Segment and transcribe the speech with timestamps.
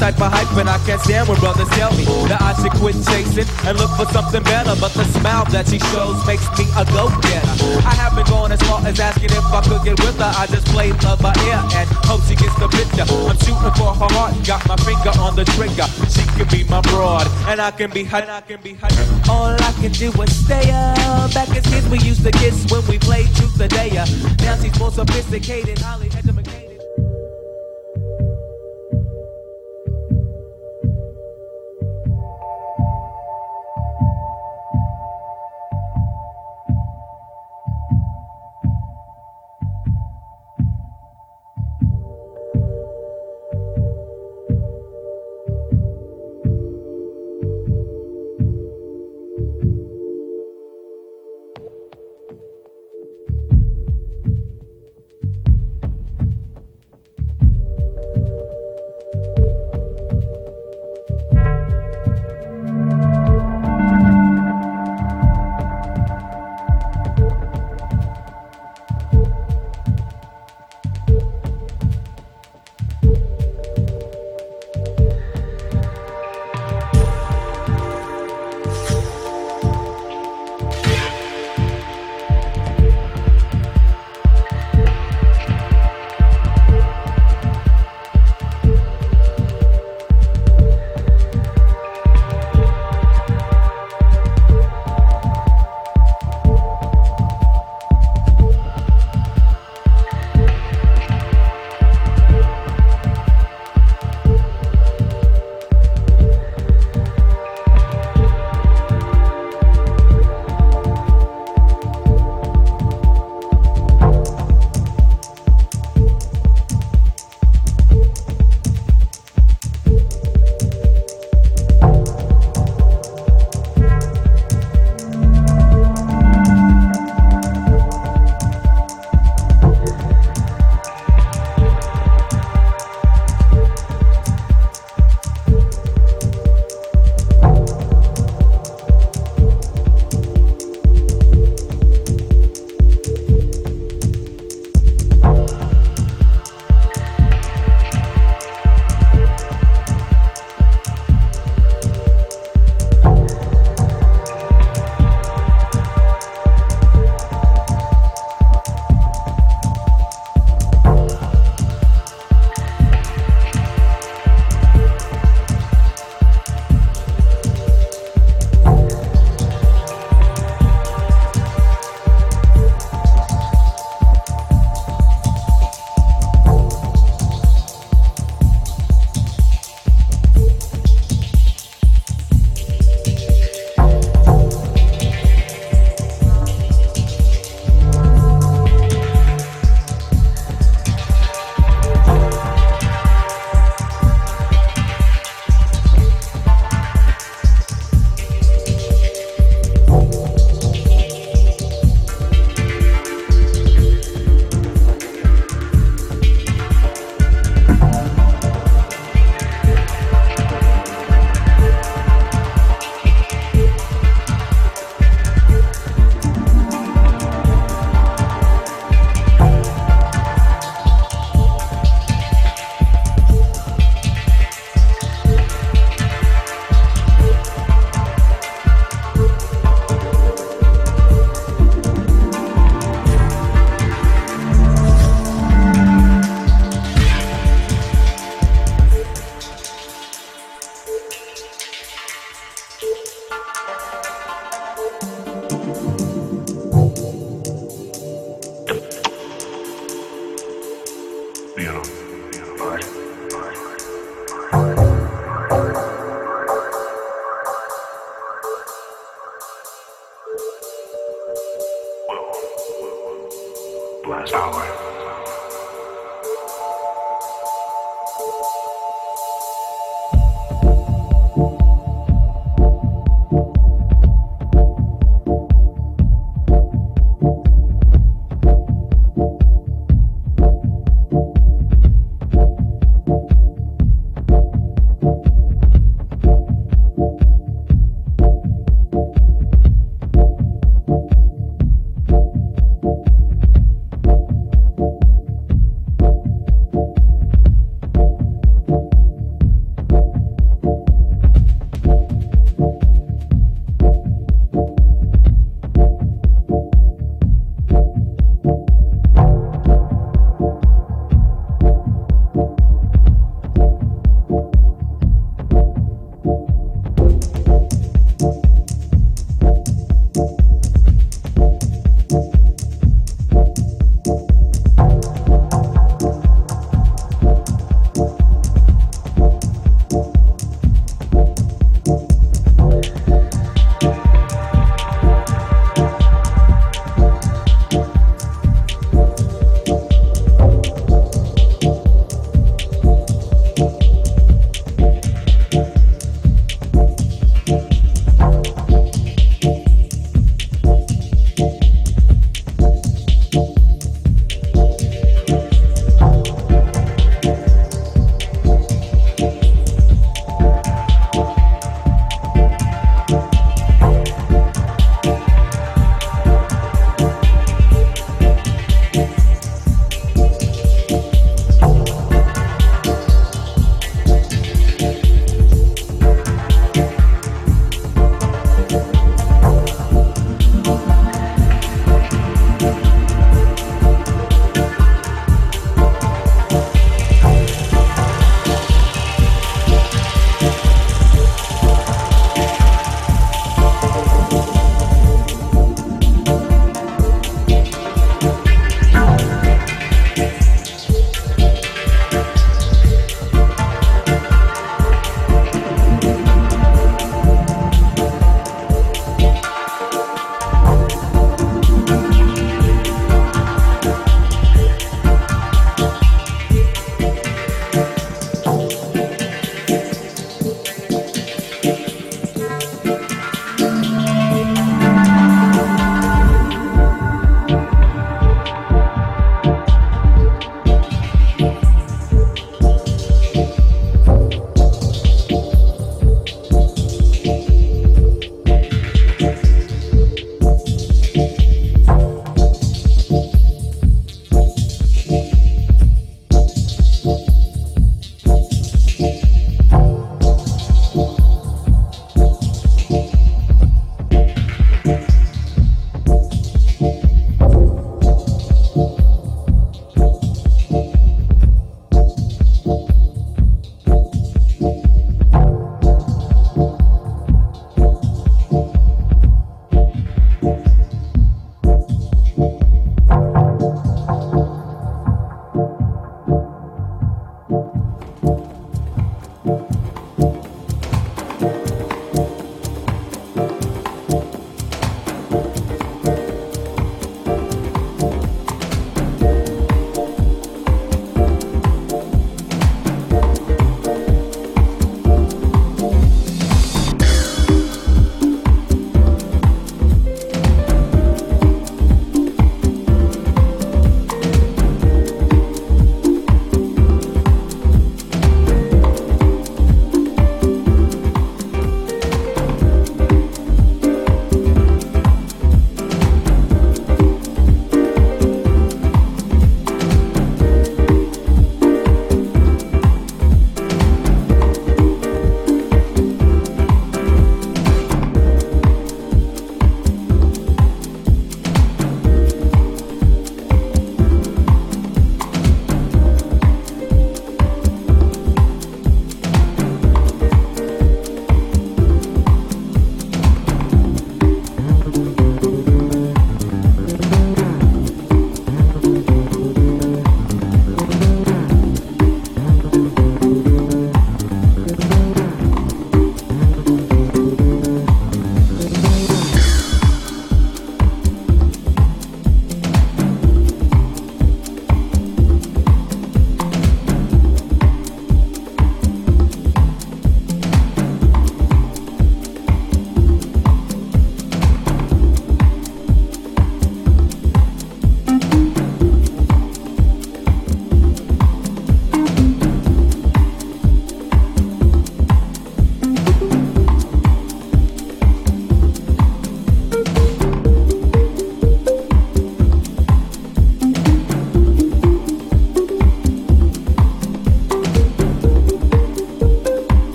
[0.00, 2.96] type of hype, and I can't stand when brothers tell me that I should quit
[3.04, 4.72] chasing and look for something better.
[4.80, 7.54] But the smile that she shows makes me a go-getter.
[7.84, 10.32] I haven't gone as far as asking if I could get with her.
[10.32, 13.04] I just play love by ear and hope she gets the picture.
[13.04, 15.84] I'm shooting for her heart, got my finger on the trigger.
[16.08, 18.08] She can be my broad, and I can be.
[18.08, 18.88] And I can be her.
[19.28, 21.28] All I can do is stay up.
[21.36, 24.08] Back as kids, we used to kiss when we played truth or dare.
[24.40, 25.76] Now she's more sophisticated,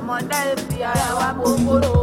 [0.00, 1.99] ọmọ dẹ́ẹ̀bì ara wa gbogbo.